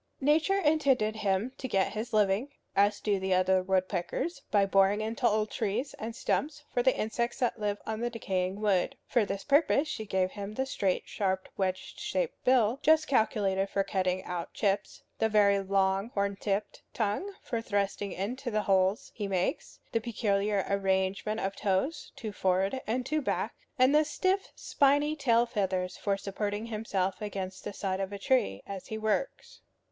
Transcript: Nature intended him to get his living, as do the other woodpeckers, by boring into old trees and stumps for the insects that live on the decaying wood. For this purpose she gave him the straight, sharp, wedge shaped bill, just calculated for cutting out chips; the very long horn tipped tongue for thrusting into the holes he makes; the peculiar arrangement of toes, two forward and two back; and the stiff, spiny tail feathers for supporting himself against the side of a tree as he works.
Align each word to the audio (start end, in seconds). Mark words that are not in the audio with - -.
Nature 0.19 0.57
intended 0.57 1.17
him 1.17 1.51
to 1.59 1.67
get 1.67 1.93
his 1.93 2.11
living, 2.11 2.49
as 2.75 2.99
do 2.99 3.19
the 3.19 3.35
other 3.35 3.61
woodpeckers, 3.61 4.41
by 4.49 4.65
boring 4.65 4.99
into 4.99 5.27
old 5.27 5.51
trees 5.51 5.93
and 5.99 6.15
stumps 6.15 6.63
for 6.73 6.81
the 6.81 6.97
insects 6.97 7.37
that 7.37 7.59
live 7.59 7.77
on 7.85 7.99
the 7.99 8.09
decaying 8.09 8.59
wood. 8.59 8.97
For 9.05 9.25
this 9.25 9.43
purpose 9.43 9.87
she 9.87 10.07
gave 10.07 10.31
him 10.31 10.55
the 10.55 10.65
straight, 10.65 11.03
sharp, 11.07 11.49
wedge 11.55 11.99
shaped 11.99 12.43
bill, 12.43 12.79
just 12.81 13.05
calculated 13.07 13.69
for 13.69 13.83
cutting 13.83 14.23
out 14.23 14.51
chips; 14.55 15.03
the 15.19 15.29
very 15.29 15.59
long 15.59 16.09
horn 16.15 16.35
tipped 16.35 16.81
tongue 16.95 17.35
for 17.43 17.61
thrusting 17.61 18.11
into 18.11 18.49
the 18.49 18.63
holes 18.63 19.11
he 19.13 19.27
makes; 19.27 19.81
the 19.91 20.01
peculiar 20.01 20.65
arrangement 20.67 21.39
of 21.39 21.55
toes, 21.55 22.11
two 22.15 22.31
forward 22.31 22.81
and 22.87 23.05
two 23.05 23.21
back; 23.21 23.53
and 23.77 23.93
the 23.93 24.03
stiff, 24.03 24.47
spiny 24.55 25.15
tail 25.15 25.45
feathers 25.45 25.95
for 25.95 26.17
supporting 26.17 26.65
himself 26.65 27.21
against 27.21 27.63
the 27.63 27.71
side 27.71 27.99
of 27.99 28.11
a 28.11 28.17
tree 28.17 28.63
as 28.65 28.87
he 28.87 28.97
works. 28.97 29.61